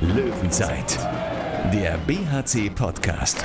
Löwenzeit, 0.00 0.98
der 1.72 1.96
BHC-Podcast. 2.06 3.44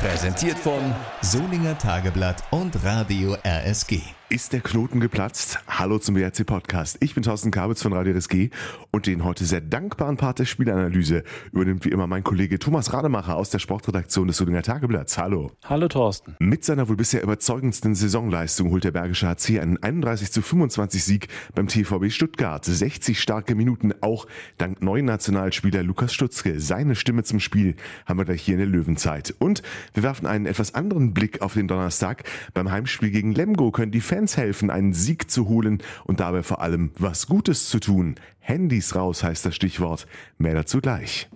Präsentiert 0.00 0.58
von 0.58 0.94
Solinger 1.20 1.76
Tageblatt 1.76 2.42
und 2.50 2.82
Radio 2.82 3.36
RSG. 3.44 4.00
Ist 4.32 4.52
der 4.52 4.60
Knoten 4.60 5.00
geplatzt? 5.00 5.58
Hallo 5.66 5.98
zum 5.98 6.14
BRC 6.14 6.46
Podcast. 6.46 6.98
Ich 7.00 7.14
bin 7.14 7.24
Thorsten 7.24 7.50
Kabitz 7.50 7.82
von 7.82 7.92
Radio 7.92 8.14
RSG 8.14 8.50
und 8.92 9.08
den 9.08 9.24
heute 9.24 9.44
sehr 9.44 9.60
dankbaren 9.60 10.16
Part 10.16 10.38
der 10.38 10.44
Spielanalyse 10.44 11.24
übernimmt 11.50 11.84
wie 11.84 11.88
immer 11.88 12.06
mein 12.06 12.22
Kollege 12.22 12.60
Thomas 12.60 12.92
Rademacher 12.92 13.34
aus 13.34 13.50
der 13.50 13.58
Sportredaktion 13.58 14.28
des 14.28 14.36
Solinger 14.36 14.62
Tageblatts. 14.62 15.18
Hallo. 15.18 15.50
Hallo 15.64 15.88
Thorsten. 15.88 16.36
Mit 16.38 16.64
seiner 16.64 16.88
wohl 16.88 16.94
bisher 16.94 17.24
überzeugendsten 17.24 17.96
Saisonleistung 17.96 18.70
holt 18.70 18.84
der 18.84 18.92
Bergische 18.92 19.26
HC 19.26 19.58
einen 19.58 19.82
31 19.82 20.30
zu 20.30 20.42
25 20.42 21.02
Sieg 21.02 21.26
beim 21.56 21.66
TVB 21.66 22.12
Stuttgart. 22.12 22.64
60 22.64 23.20
starke 23.20 23.56
Minuten 23.56 23.92
auch 24.00 24.28
dank 24.58 24.80
neuen 24.80 25.06
Nationalspieler 25.06 25.82
Lukas 25.82 26.14
Stutzke. 26.14 26.60
Seine 26.60 26.94
Stimme 26.94 27.24
zum 27.24 27.40
Spiel 27.40 27.74
haben 28.06 28.20
wir 28.20 28.26
gleich 28.26 28.42
hier 28.42 28.54
in 28.54 28.60
der 28.60 28.68
Löwenzeit. 28.68 29.34
Und 29.40 29.62
wir 29.94 30.02
werfen 30.02 30.26
einen 30.26 30.46
etwas 30.46 30.74
anderen 30.74 31.14
Blick 31.14 31.42
auf 31.42 31.54
den 31.54 31.68
Donnerstag. 31.68 32.24
Beim 32.54 32.70
Heimspiel 32.70 33.10
gegen 33.10 33.32
Lemgo 33.32 33.70
können 33.70 33.92
die 33.92 34.00
Fans 34.00 34.36
helfen, 34.36 34.70
einen 34.70 34.92
Sieg 34.92 35.30
zu 35.30 35.48
holen 35.48 35.82
und 36.04 36.20
dabei 36.20 36.42
vor 36.42 36.60
allem 36.60 36.92
was 36.98 37.26
Gutes 37.26 37.68
zu 37.68 37.80
tun. 37.80 38.16
Handys 38.38 38.94
raus 38.94 39.22
heißt 39.22 39.44
das 39.44 39.54
Stichwort. 39.54 40.06
Mehr 40.38 40.54
dazu 40.54 40.80
gleich. 40.80 41.28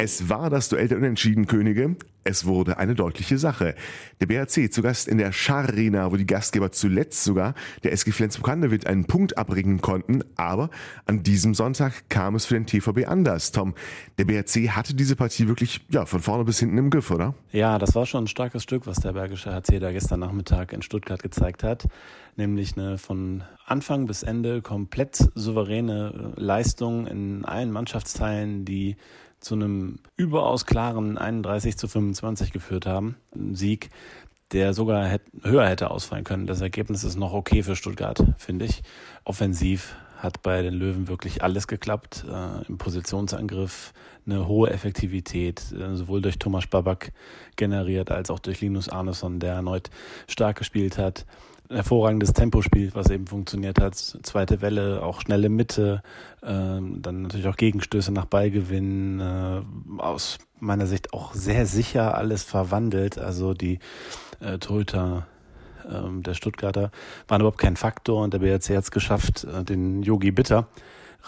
Es 0.00 0.28
war 0.28 0.48
das 0.48 0.68
Duell 0.68 0.86
der 0.86 0.98
Unentschieden-Könige. 0.98 1.96
Es 2.22 2.46
wurde 2.46 2.78
eine 2.78 2.94
deutliche 2.94 3.36
Sache. 3.36 3.74
Der 4.20 4.26
BRC 4.26 4.72
zu 4.72 4.80
Gast 4.80 5.08
in 5.08 5.18
der 5.18 5.32
Scharina, 5.32 6.12
wo 6.12 6.16
die 6.16 6.26
Gastgeber 6.26 6.70
zuletzt 6.70 7.24
sogar 7.24 7.54
der 7.82 7.90
SG 7.90 8.12
Flensburg-Handewitt 8.12 8.86
einen 8.86 9.06
Punkt 9.06 9.36
abbringen 9.36 9.80
konnten. 9.80 10.22
Aber 10.36 10.70
an 11.06 11.24
diesem 11.24 11.52
Sonntag 11.52 12.08
kam 12.10 12.36
es 12.36 12.46
für 12.46 12.54
den 12.54 12.66
TVB 12.66 13.08
anders. 13.08 13.50
Tom, 13.50 13.74
der 14.18 14.26
BRC 14.26 14.68
hatte 14.68 14.94
diese 14.94 15.16
Partie 15.16 15.48
wirklich 15.48 15.80
ja, 15.90 16.06
von 16.06 16.20
vorne 16.20 16.44
bis 16.44 16.60
hinten 16.60 16.78
im 16.78 16.90
Griff, 16.90 17.10
oder? 17.10 17.34
Ja, 17.50 17.78
das 17.80 17.96
war 17.96 18.06
schon 18.06 18.24
ein 18.24 18.28
starkes 18.28 18.62
Stück, 18.62 18.86
was 18.86 19.00
der 19.00 19.14
Bergische 19.14 19.52
HC 19.52 19.80
da 19.80 19.90
gestern 19.90 20.20
Nachmittag 20.20 20.72
in 20.72 20.82
Stuttgart 20.82 21.24
gezeigt 21.24 21.64
hat. 21.64 21.88
Nämlich 22.36 22.76
eine 22.76 22.98
von 22.98 23.42
Anfang 23.66 24.06
bis 24.06 24.22
Ende 24.22 24.62
komplett 24.62 25.28
souveräne 25.34 26.34
Leistung 26.36 27.08
in 27.08 27.44
allen 27.44 27.72
Mannschaftsteilen, 27.72 28.64
die 28.64 28.96
zu 29.40 29.54
einem 29.54 29.98
überaus 30.16 30.66
klaren 30.66 31.18
31 31.18 31.76
zu 31.76 31.88
25 31.88 32.52
geführt 32.52 32.86
haben. 32.86 33.16
Ein 33.34 33.54
Sieg, 33.54 33.90
der 34.52 34.74
sogar 34.74 35.18
höher 35.42 35.68
hätte 35.68 35.90
ausfallen 35.90 36.24
können. 36.24 36.46
Das 36.46 36.60
Ergebnis 36.60 37.04
ist 37.04 37.16
noch 37.16 37.32
okay 37.32 37.62
für 37.62 37.76
Stuttgart, 37.76 38.22
finde 38.38 38.64
ich. 38.64 38.82
Offensiv 39.24 39.94
hat 40.16 40.42
bei 40.42 40.62
den 40.62 40.74
Löwen 40.74 41.06
wirklich 41.06 41.42
alles 41.42 41.68
geklappt. 41.68 42.24
Äh, 42.28 42.66
Im 42.66 42.78
Positionsangriff 42.78 43.92
eine 44.26 44.48
hohe 44.48 44.70
Effektivität, 44.70 45.72
äh, 45.72 45.94
sowohl 45.94 46.20
durch 46.22 46.38
Thomas 46.38 46.66
Babak 46.66 47.12
generiert 47.56 48.10
als 48.10 48.30
auch 48.30 48.40
durch 48.40 48.60
Linus 48.60 48.88
Arneson, 48.88 49.38
der 49.38 49.54
erneut 49.54 49.90
stark 50.26 50.58
gespielt 50.58 50.98
hat 50.98 51.24
hervorragendes 51.70 52.32
Tempospiel, 52.32 52.90
was 52.94 53.10
eben 53.10 53.26
funktioniert 53.26 53.80
hat. 53.80 53.94
Zweite 53.94 54.60
Welle, 54.60 55.02
auch 55.02 55.20
schnelle 55.20 55.48
Mitte, 55.48 56.02
ähm, 56.42 57.02
dann 57.02 57.22
natürlich 57.22 57.46
auch 57.46 57.56
Gegenstöße 57.56 58.12
nach 58.12 58.24
Ballgewinn, 58.24 59.20
äh, 59.20 59.62
aus 59.98 60.38
meiner 60.60 60.86
Sicht 60.86 61.12
auch 61.12 61.34
sehr 61.34 61.66
sicher 61.66 62.16
alles 62.16 62.42
verwandelt. 62.42 63.18
Also 63.18 63.54
die 63.54 63.78
äh, 64.40 64.58
Torhüter 64.58 65.26
äh, 65.88 66.22
der 66.22 66.34
Stuttgarter 66.34 66.90
waren 67.26 67.40
überhaupt 67.40 67.58
kein 67.58 67.76
Faktor 67.76 68.22
und 68.22 68.32
der 68.32 68.38
BRC 68.38 68.76
hat 68.76 68.84
es 68.84 68.90
geschafft, 68.90 69.44
äh, 69.44 69.64
den 69.64 70.02
Yogi 70.02 70.30
Bitter 70.30 70.68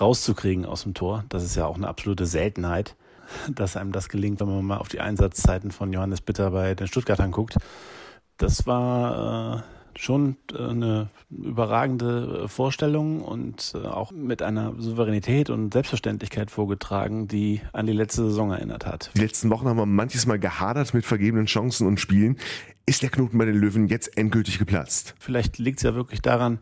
rauszukriegen 0.00 0.64
aus 0.64 0.84
dem 0.84 0.94
Tor. 0.94 1.24
Das 1.28 1.42
ist 1.42 1.56
ja 1.56 1.66
auch 1.66 1.76
eine 1.76 1.88
absolute 1.88 2.26
Seltenheit, 2.26 2.96
dass 3.54 3.76
einem 3.76 3.92
das 3.92 4.08
gelingt, 4.08 4.40
wenn 4.40 4.48
man 4.48 4.64
mal 4.64 4.78
auf 4.78 4.88
die 4.88 5.00
Einsatzzeiten 5.00 5.70
von 5.70 5.92
Johannes 5.92 6.20
Bitter 6.20 6.50
bei 6.50 6.74
den 6.74 6.86
Stuttgartern 6.86 7.30
guckt. 7.30 7.56
Das 8.38 8.66
war 8.66 9.58
äh, 9.58 9.79
schon 9.96 10.36
äh, 10.52 10.62
eine 10.62 11.08
überragende 11.30 12.42
äh, 12.44 12.48
Vorstellung 12.48 13.20
und 13.20 13.72
äh, 13.74 13.86
auch 13.86 14.12
mit 14.12 14.42
einer 14.42 14.74
Souveränität 14.78 15.50
und 15.50 15.72
Selbstverständlichkeit 15.72 16.50
vorgetragen, 16.50 17.28
die 17.28 17.60
an 17.72 17.86
die 17.86 17.92
letzte 17.92 18.24
Saison 18.24 18.52
erinnert 18.52 18.86
hat. 18.86 19.10
Die 19.14 19.20
letzten 19.20 19.50
Wochen 19.50 19.68
haben 19.68 19.76
wir 19.76 19.86
manches 19.86 20.26
Mal 20.26 20.38
gehadert 20.38 20.94
mit 20.94 21.04
vergebenen 21.04 21.46
Chancen 21.46 21.86
und 21.86 22.00
Spielen. 22.00 22.36
Ist 22.86 23.02
der 23.02 23.10
Knoten 23.10 23.38
bei 23.38 23.44
den 23.44 23.56
Löwen 23.56 23.88
jetzt 23.88 24.16
endgültig 24.16 24.58
geplatzt? 24.58 25.14
Vielleicht 25.18 25.58
liegt 25.58 25.78
es 25.78 25.84
ja 25.84 25.94
wirklich 25.94 26.22
daran, 26.22 26.58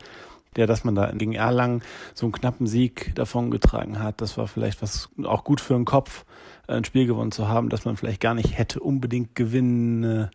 ja, 0.57 0.67
dass 0.67 0.85
man 0.85 0.95
da 0.95 1.11
gegen 1.13 1.35
Erlangen 1.35 1.83
so 2.15 2.27
einen 2.27 2.33
knappen 2.33 2.67
Sieg 2.67 3.13
davongetragen 3.15 4.03
hat. 4.03 4.21
Das 4.21 4.37
war 4.37 4.49
vielleicht 4.49 4.83
was 4.83 5.09
auch 5.25 5.45
gut 5.45 5.61
für 5.61 5.75
den 5.75 5.85
Kopf, 5.85 6.25
ein 6.67 6.85
Spiel 6.85 7.07
gewonnen 7.07 7.33
zu 7.33 7.49
haben, 7.49 7.69
dass 7.69 7.85
man 7.85 7.97
vielleicht 7.97 8.21
gar 8.21 8.35
nicht 8.35 8.59
hätte 8.59 8.81
unbedingt 8.81 9.35
gewinnen 9.35 10.29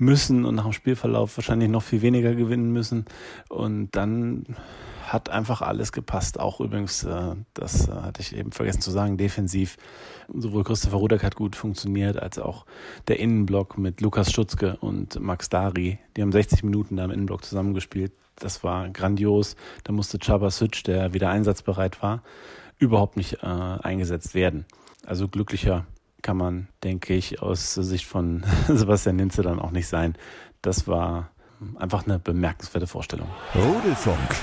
müssen 0.00 0.44
und 0.44 0.54
nach 0.54 0.64
dem 0.64 0.72
Spielverlauf 0.72 1.36
wahrscheinlich 1.36 1.68
noch 1.68 1.82
viel 1.82 2.02
weniger 2.02 2.34
gewinnen 2.34 2.72
müssen. 2.72 3.04
Und 3.48 3.90
dann 3.92 4.56
hat 5.12 5.28
einfach 5.28 5.60
alles 5.60 5.92
gepasst. 5.92 6.38
Auch 6.38 6.60
übrigens, 6.60 7.04
äh, 7.04 7.34
das 7.54 7.88
äh, 7.88 7.92
hatte 7.92 8.20
ich 8.20 8.34
eben 8.34 8.52
vergessen 8.52 8.80
zu 8.80 8.90
sagen, 8.90 9.16
defensiv. 9.16 9.76
Sowohl 10.32 10.64
Christopher 10.64 10.96
Rudek 10.96 11.22
hat 11.24 11.34
gut 11.34 11.56
funktioniert, 11.56 12.16
als 12.16 12.38
auch 12.38 12.64
der 13.08 13.18
Innenblock 13.18 13.76
mit 13.76 14.00
Lukas 14.00 14.32
Schutzke 14.32 14.76
und 14.80 15.20
Max 15.20 15.48
Dari. 15.48 15.98
Die 16.16 16.22
haben 16.22 16.32
60 16.32 16.62
Minuten 16.62 16.96
da 16.96 17.04
im 17.04 17.10
Innenblock 17.10 17.44
zusammengespielt. 17.44 18.12
Das 18.36 18.62
war 18.64 18.88
grandios. 18.88 19.56
Da 19.84 19.92
musste 19.92 20.18
Chaba 20.18 20.50
Sütsch, 20.50 20.86
der 20.86 21.12
wieder 21.12 21.28
einsatzbereit 21.28 22.02
war, 22.02 22.22
überhaupt 22.78 23.16
nicht 23.16 23.42
äh, 23.42 23.46
eingesetzt 23.46 24.34
werden. 24.34 24.64
Also 25.04 25.28
glücklicher 25.28 25.86
kann 26.22 26.36
man, 26.36 26.68
denke 26.84 27.14
ich, 27.14 27.42
aus 27.42 27.74
Sicht 27.74 28.06
von 28.06 28.44
Sebastian 28.68 29.16
Ninze 29.16 29.42
dann 29.42 29.58
auch 29.58 29.70
nicht 29.70 29.88
sein. 29.88 30.14
Das 30.62 30.86
war 30.86 31.30
einfach 31.76 32.06
eine 32.06 32.18
bemerkenswerte 32.18 32.86
Vorstellung. 32.86 33.28
Rudelfunk. 33.54 34.36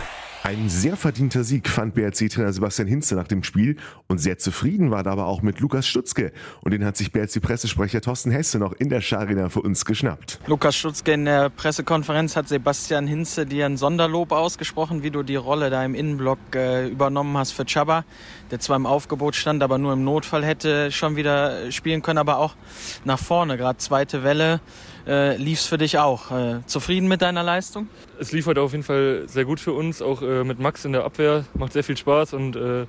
Ein 0.44 0.70
sehr 0.70 0.96
verdienter 0.96 1.44
Sieg 1.44 1.68
fand 1.68 1.94
BRC-Trainer 1.96 2.54
Sebastian 2.54 2.88
Hinze 2.88 3.16
nach 3.16 3.28
dem 3.28 3.44
Spiel 3.44 3.76
und 4.08 4.20
sehr 4.20 4.38
zufrieden 4.38 4.92
war 4.92 5.04
dabei 5.04 5.24
auch 5.24 5.42
mit 5.42 5.60
Lukas 5.60 5.88
Stutzke. 5.88 6.32
Und 6.62 6.72
den 6.72 6.86
hat 6.86 6.96
sich 6.96 7.12
BRC-Pressesprecher 7.12 8.02
Thorsten 8.02 8.32
Hesse 8.32 8.60
noch 8.60 8.74
in 8.74 8.90
der 8.90 9.02
Scharina 9.02 9.50
für 9.50 9.62
uns 9.62 9.84
geschnappt. 9.84 10.40
Lukas 10.48 10.76
Stutzke 10.76 11.14
in 11.14 11.26
der 11.26 11.50
Pressekonferenz 11.50 12.36
hat 12.36 12.48
Sebastian 12.48 13.08
Hinze 13.08 13.46
dir 13.46 13.66
ein 13.66 13.78
Sonderlob 13.78 14.32
ausgesprochen, 14.32 15.04
wie 15.04 15.12
du 15.12 15.24
die 15.24 15.36
Rolle 15.36 15.70
da 15.70 15.84
im 15.84 15.96
Innenblock 15.96 16.40
äh, 16.56 16.88
übernommen 16.88 17.36
hast 17.38 17.52
für 17.52 17.66
Chaba, 17.66 18.06
der 18.52 18.60
zwar 18.60 18.78
im 18.78 18.86
Aufgebot 18.86 19.36
stand, 19.36 19.64
aber 19.64 19.78
nur 19.78 19.94
im 19.94 20.04
Notfall 20.04 20.46
hätte 20.46 20.92
schon 20.92 21.16
wieder 21.16 21.72
spielen 21.72 22.02
können, 22.02 22.20
aber 22.20 22.38
auch 22.38 22.56
nach 23.04 23.20
vorne, 23.20 23.58
gerade 23.58 23.80
zweite 23.80 24.24
Welle 24.24 24.62
äh, 25.08 25.38
lief 25.38 25.60
es 25.60 25.66
für 25.66 25.78
dich 25.78 25.98
auch. 25.98 26.32
Äh, 26.32 26.60
zufrieden 26.66 27.08
mit 27.08 27.22
deiner 27.22 27.44
Leistung? 27.44 27.88
Es 28.20 28.32
lief 28.32 28.46
heute 28.46 28.62
auf 28.62 28.72
jeden 28.72 28.84
Fall 28.84 29.24
sehr 29.28 29.46
gut 29.46 29.60
für 29.60 29.74
uns, 29.74 30.02
auch 30.02 30.22
äh, 30.22 30.44
mit 30.44 30.60
Max 30.60 30.86
in 30.86 30.92
der 30.92 31.06
Abwehr. 31.06 31.46
Macht 31.54 31.74
sehr 31.74 31.84
viel 31.84 31.98
Spaß 31.98 32.34
und 32.34 32.56
äh, 32.56 32.86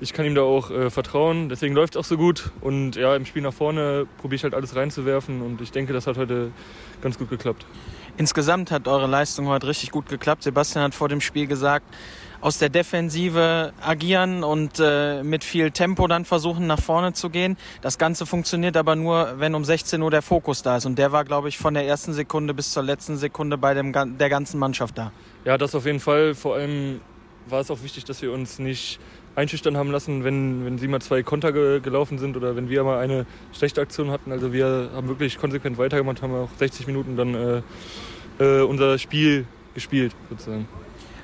ich 0.00 0.14
kann 0.14 0.24
ihm 0.24 0.34
da 0.34 0.42
auch 0.42 0.70
äh, 0.70 0.90
vertrauen. 0.90 1.50
Deswegen 1.50 1.74
läuft 1.74 1.94
es 1.94 2.00
auch 2.00 2.04
so 2.04 2.16
gut. 2.16 2.50
Und 2.62 2.96
ja, 2.96 3.14
im 3.14 3.26
Spiel 3.26 3.42
nach 3.42 3.52
vorne 3.52 4.06
probiere 4.18 4.36
ich 4.36 4.44
halt 4.44 4.54
alles 4.54 4.74
reinzuwerfen 4.74 5.42
und 5.42 5.60
ich 5.60 5.70
denke, 5.70 5.92
das 5.92 6.06
hat 6.06 6.16
heute 6.16 6.50
ganz 7.02 7.18
gut 7.18 7.28
geklappt. 7.28 7.66
Insgesamt 8.16 8.70
hat 8.70 8.88
eure 8.88 9.06
Leistung 9.06 9.46
heute 9.48 9.66
richtig 9.66 9.90
gut 9.90 10.08
geklappt. 10.08 10.42
Sebastian 10.42 10.84
hat 10.84 10.94
vor 10.94 11.08
dem 11.08 11.20
Spiel 11.20 11.46
gesagt, 11.46 11.86
aus 12.40 12.58
der 12.58 12.68
Defensive 12.68 13.72
agieren 13.80 14.44
und 14.44 14.80
äh, 14.80 15.22
mit 15.22 15.44
viel 15.44 15.70
Tempo 15.70 16.06
dann 16.06 16.24
versuchen, 16.24 16.66
nach 16.66 16.80
vorne 16.80 17.12
zu 17.12 17.30
gehen. 17.30 17.56
Das 17.82 17.98
Ganze 17.98 18.26
funktioniert 18.26 18.76
aber 18.76 18.96
nur, 18.96 19.34
wenn 19.38 19.54
um 19.54 19.64
16 19.64 20.00
Uhr 20.00 20.10
der 20.10 20.22
Fokus 20.22 20.62
da 20.62 20.76
ist. 20.76 20.86
Und 20.86 20.98
der 20.98 21.12
war, 21.12 21.24
glaube 21.24 21.48
ich, 21.48 21.58
von 21.58 21.74
der 21.74 21.86
ersten 21.86 22.12
Sekunde 22.12 22.54
bis 22.54 22.72
zur 22.72 22.82
letzten 22.82 23.16
Sekunde 23.16 23.58
bei 23.58 23.74
dem, 23.74 23.92
der 23.92 24.28
ganzen 24.28 24.58
Mannschaft 24.58 24.96
da. 24.96 25.12
Ja, 25.44 25.58
das 25.58 25.74
auf 25.74 25.86
jeden 25.86 26.00
Fall. 26.00 26.34
Vor 26.34 26.54
allem 26.54 27.00
war 27.48 27.60
es 27.60 27.70
auch 27.70 27.82
wichtig, 27.82 28.04
dass 28.04 28.22
wir 28.22 28.32
uns 28.32 28.58
nicht 28.58 29.00
einschüchtern 29.34 29.76
haben 29.76 29.90
lassen, 29.90 30.24
wenn, 30.24 30.64
wenn 30.64 30.78
sie 30.78 30.88
mal 30.88 31.00
zwei 31.00 31.22
Konter 31.22 31.52
ge 31.52 31.80
gelaufen 31.80 32.18
sind 32.18 32.36
oder 32.36 32.56
wenn 32.56 32.68
wir 32.68 32.84
mal 32.84 32.98
eine 32.98 33.26
schlechte 33.52 33.80
Aktion 33.80 34.10
hatten. 34.10 34.32
Also 34.32 34.52
wir 34.52 34.90
haben 34.94 35.08
wirklich 35.08 35.38
konsequent 35.38 35.78
weitergemacht, 35.78 36.22
haben 36.22 36.34
auch 36.34 36.50
60 36.58 36.86
Minuten 36.86 37.16
dann 37.16 37.34
äh, 37.34 37.62
äh, 38.38 38.62
unser 38.62 38.98
Spiel 38.98 39.46
gespielt 39.74 40.14
sozusagen. 40.28 40.66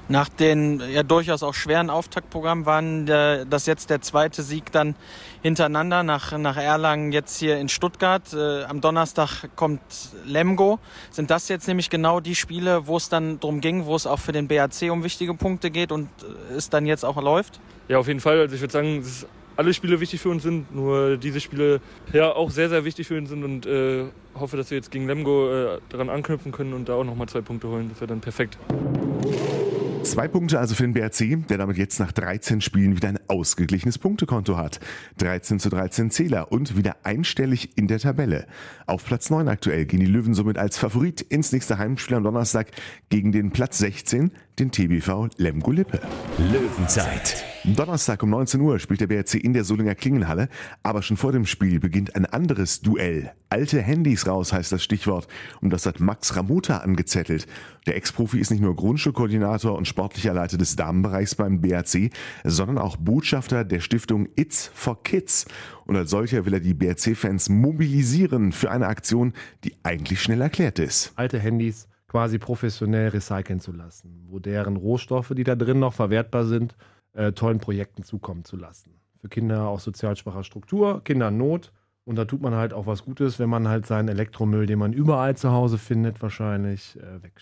Nach 0.08 0.28
den 0.28 0.80
ja 0.92 1.02
durchaus 1.02 1.42
auch 1.42 1.54
schweren 1.54 1.90
Auftaktprogrammen 1.90 2.64
waren 2.64 3.06
der, 3.06 3.44
das 3.44 3.66
jetzt 3.66 3.90
der 3.90 4.00
zweite 4.02 4.42
Sieg 4.42 4.70
dann 4.70 4.94
hintereinander 5.42 6.04
nach, 6.04 6.36
nach 6.38 6.56
Erlangen 6.56 7.10
jetzt 7.10 7.38
hier 7.38 7.58
in 7.58 7.68
Stuttgart. 7.68 8.32
Äh, 8.32 8.64
am 8.64 8.80
Donnerstag 8.80 9.48
kommt 9.56 9.80
Lemgo. 10.24 10.78
Sind 11.10 11.30
das 11.30 11.48
jetzt 11.48 11.66
nämlich 11.66 11.90
genau 11.90 12.20
die 12.20 12.36
Spiele, 12.36 12.86
wo 12.86 12.96
es 12.96 13.08
dann 13.08 13.40
darum 13.40 13.60
ging, 13.60 13.86
wo 13.86 13.96
es 13.96 14.06
auch 14.06 14.20
für 14.20 14.32
den 14.32 14.46
BAC 14.46 14.90
um 14.90 15.02
wichtige 15.02 15.34
Punkte 15.34 15.70
geht 15.72 15.90
und 15.90 16.08
äh, 16.22 16.54
es 16.54 16.70
dann 16.70 16.86
jetzt 16.86 17.04
auch 17.04 17.20
läuft? 17.20 17.60
Ja, 17.88 17.98
auf 17.98 18.06
jeden 18.06 18.20
Fall. 18.20 18.38
Also 18.40 18.54
ich 18.54 18.60
würde 18.60 18.72
sagen, 18.72 19.02
dass 19.02 19.26
alle 19.56 19.74
Spiele 19.74 20.00
wichtig 20.00 20.20
für 20.20 20.28
uns 20.28 20.42
sind, 20.42 20.72
nur 20.74 21.16
diese 21.16 21.40
Spiele 21.40 21.80
ja 22.12 22.32
auch 22.32 22.50
sehr, 22.50 22.68
sehr 22.68 22.84
wichtig 22.84 23.08
für 23.08 23.16
uns 23.16 23.30
sind 23.30 23.42
und 23.42 23.66
äh, 23.66 24.04
hoffe, 24.34 24.56
dass 24.56 24.70
wir 24.70 24.76
jetzt 24.76 24.90
gegen 24.90 25.06
Lemgo 25.06 25.50
äh, 25.50 25.78
daran 25.88 26.10
anknüpfen 26.10 26.52
können 26.52 26.74
und 26.74 26.88
da 26.88 26.94
auch 26.94 27.04
nochmal 27.04 27.28
zwei 27.28 27.40
Punkte 27.40 27.68
holen. 27.68 27.88
Das 27.88 28.00
wäre 28.00 28.08
dann 28.08 28.20
perfekt. 28.20 28.58
Zwei 30.06 30.28
Punkte 30.28 30.60
also 30.60 30.76
für 30.76 30.84
den 30.84 30.92
BRC, 30.92 31.48
der 31.48 31.58
damit 31.58 31.78
jetzt 31.78 31.98
nach 31.98 32.12
13 32.12 32.60
Spielen 32.60 32.94
wieder 32.94 33.08
ein 33.08 33.18
ausgeglichenes 33.26 33.98
Punktekonto 33.98 34.56
hat. 34.56 34.78
13 35.18 35.58
zu 35.58 35.68
13 35.68 36.12
Zähler 36.12 36.52
und 36.52 36.76
wieder 36.76 36.98
einstellig 37.02 37.76
in 37.76 37.88
der 37.88 37.98
Tabelle. 37.98 38.46
Auf 38.86 39.04
Platz 39.04 39.30
9 39.30 39.48
aktuell 39.48 39.84
gehen 39.84 39.98
die 39.98 40.06
Löwen 40.06 40.32
somit 40.32 40.58
als 40.58 40.78
Favorit 40.78 41.22
ins 41.22 41.50
nächste 41.50 41.78
Heimspiel 41.78 42.16
am 42.16 42.22
Donnerstag 42.22 42.68
gegen 43.08 43.32
den 43.32 43.50
Platz 43.50 43.78
16, 43.78 44.30
den 44.60 44.70
TBV 44.70 45.28
Lemgo 45.38 45.72
Lippe. 45.72 46.00
Löwenzeit. 46.38 47.55
Donnerstag 47.74 48.22
um 48.22 48.30
19 48.30 48.60
Uhr 48.60 48.78
spielt 48.78 49.00
der 49.00 49.08
BRC 49.08 49.34
in 49.34 49.52
der 49.52 49.64
Solinger 49.64 49.96
Klingenhalle, 49.96 50.48
aber 50.84 51.02
schon 51.02 51.16
vor 51.16 51.32
dem 51.32 51.46
Spiel 51.46 51.80
beginnt 51.80 52.14
ein 52.14 52.24
anderes 52.24 52.80
Duell. 52.80 53.32
Alte 53.48 53.82
Handys 53.82 54.28
raus 54.28 54.52
heißt 54.52 54.70
das 54.70 54.84
Stichwort 54.84 55.26
und 55.60 55.72
das 55.72 55.84
hat 55.84 55.98
Max 55.98 56.36
Ramuta 56.36 56.78
angezettelt. 56.78 57.48
Der 57.86 57.96
Ex-Profi 57.96 58.38
ist 58.38 58.52
nicht 58.52 58.60
nur 58.60 58.76
Grundschulkoordinator 58.76 59.76
und 59.76 59.88
sportlicher 59.88 60.32
Leiter 60.32 60.58
des 60.58 60.76
Damenbereichs 60.76 61.34
beim 61.34 61.60
BRC, 61.60 62.10
sondern 62.44 62.78
auch 62.78 62.96
Botschafter 62.96 63.64
der 63.64 63.80
Stiftung 63.80 64.28
It's 64.36 64.70
for 64.72 65.02
Kids. 65.02 65.46
Und 65.86 65.96
als 65.96 66.10
solcher 66.10 66.46
will 66.46 66.54
er 66.54 66.60
die 66.60 66.74
BRC-Fans 66.74 67.48
mobilisieren 67.48 68.52
für 68.52 68.70
eine 68.70 68.86
Aktion, 68.86 69.32
die 69.64 69.74
eigentlich 69.82 70.22
schnell 70.22 70.40
erklärt 70.40 70.78
ist. 70.78 71.12
Alte 71.16 71.40
Handys 71.40 71.88
quasi 72.06 72.38
professionell 72.38 73.08
recyceln 73.08 73.58
zu 73.58 73.72
lassen, 73.72 74.24
wo 74.28 74.38
deren 74.38 74.76
Rohstoffe, 74.76 75.32
die 75.36 75.42
da 75.42 75.56
drin 75.56 75.80
noch 75.80 75.94
verwertbar 75.94 76.44
sind, 76.44 76.76
äh, 77.16 77.32
tollen 77.32 77.58
Projekten 77.58 78.04
zukommen 78.04 78.44
zu 78.44 78.56
lassen. 78.56 78.94
Für 79.20 79.28
Kinder 79.28 79.68
aus 79.68 79.84
sozial 79.84 80.16
schwacher 80.16 80.44
Struktur, 80.44 81.02
Kinder 81.02 81.28
in 81.28 81.38
Not. 81.38 81.72
Und 82.04 82.16
da 82.16 82.24
tut 82.24 82.40
man 82.40 82.54
halt 82.54 82.72
auch 82.72 82.86
was 82.86 83.04
Gutes, 83.04 83.40
wenn 83.40 83.48
man 83.48 83.66
halt 83.66 83.86
seinen 83.86 84.08
Elektromüll, 84.08 84.66
den 84.66 84.78
man 84.78 84.92
überall 84.92 85.36
zu 85.36 85.50
Hause 85.50 85.76
findet, 85.76 86.22
wahrscheinlich 86.22 86.96
äh, 87.00 87.22
weg, 87.22 87.32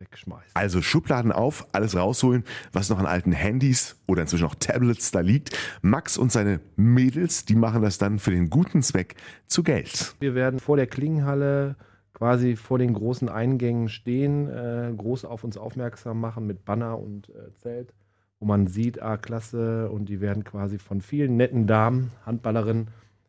wegschmeißt. 0.00 0.56
Also 0.56 0.82
Schubladen 0.82 1.30
auf, 1.30 1.68
alles 1.70 1.94
rausholen, 1.94 2.42
was 2.72 2.88
noch 2.88 2.98
an 2.98 3.06
alten 3.06 3.30
Handys 3.30 3.96
oder 4.08 4.22
inzwischen 4.22 4.46
auch 4.46 4.56
Tablets 4.56 5.12
da 5.12 5.20
liegt. 5.20 5.56
Max 5.82 6.18
und 6.18 6.32
seine 6.32 6.58
Mädels, 6.74 7.44
die 7.44 7.54
machen 7.54 7.82
das 7.82 7.98
dann 7.98 8.18
für 8.18 8.32
den 8.32 8.50
guten 8.50 8.82
Zweck 8.82 9.14
zu 9.46 9.62
Geld. 9.62 10.16
Wir 10.18 10.34
werden 10.34 10.58
vor 10.58 10.76
der 10.76 10.88
Klingenhalle 10.88 11.76
quasi 12.12 12.56
vor 12.56 12.78
den 12.78 12.94
großen 12.94 13.28
Eingängen 13.28 13.88
stehen, 13.88 14.48
äh, 14.48 14.92
groß 14.96 15.26
auf 15.26 15.44
uns 15.44 15.56
aufmerksam 15.56 16.18
machen 16.18 16.46
mit 16.46 16.64
Banner 16.64 16.98
und 16.98 17.28
äh, 17.28 17.54
Zelt 17.54 17.94
wo 18.40 18.46
man 18.46 18.66
sieht, 18.66 19.02
ah, 19.02 19.16
klasse, 19.16 19.90
und 19.90 20.08
die 20.08 20.20
werden 20.20 20.44
quasi 20.44 20.78
von 20.78 21.00
vielen 21.00 21.36
netten 21.36 21.66
Damen, 21.66 22.12
Handballerinnen, 22.24 22.88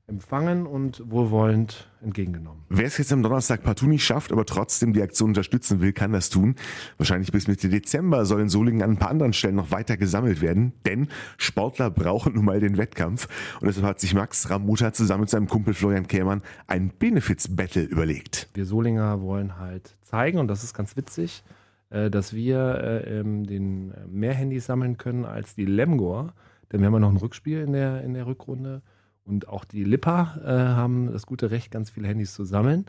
empfangen 0.10 0.66
und 0.66 1.04
wohlwollend 1.10 1.88
entgegengenommen. 2.02 2.64
Wer 2.70 2.88
es 2.88 2.98
jetzt 2.98 3.14
am 3.14 3.22
Donnerstag 3.22 3.64
partout 3.64 3.86
nicht 3.86 4.04
schafft, 4.04 4.32
aber 4.32 4.46
trotzdem 4.46 4.92
die 4.92 5.02
Aktion 5.02 5.30
unterstützen 5.30 5.82
will, 5.82 5.94
kann 5.94 6.12
das 6.12 6.30
tun. 6.30 6.56
Wahrscheinlich 6.98 7.32
bis 7.32 7.48
Mitte 7.48 7.70
Dezember 7.70 8.26
soll 8.26 8.42
in 8.42 8.50
Solingen 8.50 8.82
an 8.82 8.92
ein 8.92 8.98
paar 8.98 9.12
anderen 9.12 9.34
Stellen 9.34 9.56
noch 9.56 9.72
weiter 9.72 9.98
gesammelt 9.98 10.42
werden, 10.42 10.74
denn 10.86 11.10
Sportler 11.38 11.92
brauchen 11.92 12.34
nun 12.34 12.46
mal 12.46 12.60
den 12.60 12.78
Wettkampf. 12.78 13.28
Und 13.62 13.68
deshalb 13.68 13.86
hat 13.86 14.00
sich 14.00 14.16
Max 14.16 14.50
Ramuta 14.50 14.94
zusammen 14.94 15.22
mit 15.22 15.30
seinem 15.30 15.48
Kumpel 15.48 15.74
Florian 15.74 16.08
Kähmann 16.08 16.42
ein 16.68 16.90
Benefits-Battle 16.90 17.84
überlegt. 17.84 18.50
Wir 18.56 18.66
Solinger 18.66 19.22
wollen 19.22 19.60
halt 19.60 19.96
zeigen, 20.02 20.40
und 20.40 20.48
das 20.48 20.64
ist 20.64 20.74
ganz 20.74 20.98
witzig, 20.98 21.44
äh, 21.90 22.10
dass 22.10 22.34
wir 22.34 22.76
äh, 22.84 23.20
ähm, 23.20 23.46
den 23.46 23.92
äh, 23.92 24.08
mehr 24.08 24.34
Handys 24.34 24.66
sammeln 24.66 24.98
können 24.98 25.26
als 25.26 25.56
die 25.56 25.66
Lemgor. 25.66 26.34
Denn 26.72 26.82
wir 26.82 26.88
haben 26.88 26.94
ja 26.94 27.00
noch 27.00 27.12
ein 27.12 27.18
Rückspiel 27.18 27.62
in 27.62 27.74
der, 27.74 28.04
in 28.04 28.14
der 28.14 28.28
Rückrunde. 28.28 28.82
Und 29.26 29.48
auch 29.48 29.64
die 29.64 29.84
Lippa 29.84 30.40
haben 30.44 31.12
das 31.12 31.28
gute 31.28 31.52
Recht, 31.52 31.72
ganz 31.72 31.92
viele 31.92 32.08
Handys 32.08 32.34
zu 32.34 32.46
sammeln. 32.46 32.86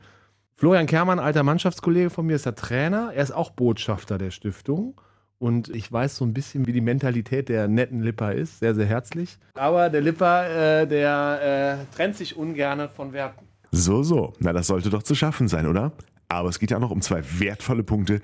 Florian 0.55 0.87
Kermann, 0.87 1.19
alter 1.19 1.43
Mannschaftskollege 1.43 2.09
von 2.09 2.27
mir, 2.27 2.37
ist 2.37 2.47
der 2.47 2.55
Trainer. 2.55 3.13
Er 3.15 3.23
ist 3.23 3.31
auch 3.31 3.51
Botschafter 3.51 4.17
der 4.17 4.31
Stiftung. 4.31 4.99
Und 5.39 5.71
ich 5.71 5.91
weiß 5.91 6.17
so 6.17 6.25
ein 6.27 6.35
bisschen, 6.35 6.67
wie 6.67 6.73
die 6.73 6.83
Mentalität 6.83 7.49
der 7.49 7.69
netten 7.69 8.03
Lipper 8.03 8.35
ist. 8.35 8.59
Sehr, 8.59 8.75
sehr 8.75 8.85
herzlich. 8.85 9.39
Aber 9.55 9.89
der 9.89 10.03
Lipper, 10.03 10.83
äh, 10.83 10.87
der 10.87 11.79
äh, 11.91 11.97
trennt 11.97 12.17
sich 12.17 12.37
ungern 12.37 12.91
von 12.95 13.15
Werten. 13.15 13.47
So, 13.73 14.03
so. 14.03 14.35
Na, 14.39 14.53
das 14.53 14.67
sollte 14.67 14.91
doch 14.91 15.03
zu 15.03 15.15
schaffen 15.15 15.49
sein, 15.49 15.67
oder? 15.67 15.93
Aber 16.31 16.49
es 16.49 16.59
geht 16.59 16.71
ja 16.71 16.77
auch 16.77 16.81
noch 16.81 16.91
um 16.93 17.03
zwei 17.03 17.23
wertvolle 17.39 17.83
Punkte 17.83 18.21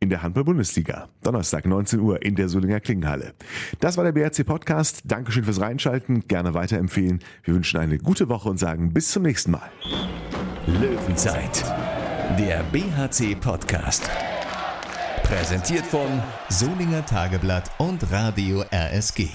in 0.00 0.08
der 0.08 0.22
Handball-Bundesliga. 0.22 1.08
Donnerstag, 1.22 1.66
19 1.66 2.00
Uhr 2.00 2.22
in 2.22 2.34
der 2.34 2.48
Solinger 2.48 2.80
Klingenhalle. 2.80 3.34
Das 3.80 3.98
war 3.98 4.04
der 4.04 4.12
BRC 4.12 4.46
Podcast. 4.46 5.02
Dankeschön 5.04 5.44
fürs 5.44 5.60
Reinschalten. 5.60 6.26
Gerne 6.26 6.54
weiterempfehlen. 6.54 7.20
Wir 7.44 7.54
wünschen 7.54 7.78
eine 7.78 7.98
gute 7.98 8.28
Woche 8.30 8.48
und 8.48 8.58
sagen 8.58 8.94
bis 8.94 9.10
zum 9.10 9.24
nächsten 9.24 9.50
Mal. 9.52 9.70
Löwenzeit. 10.66 11.64
Der 12.38 12.64
BHC 12.72 13.34
Podcast. 13.34 14.10
Präsentiert 15.22 15.84
von 15.84 16.22
Solinger 16.48 17.04
Tageblatt 17.04 17.70
und 17.78 18.10
Radio 18.10 18.64
RSG. 18.72 19.28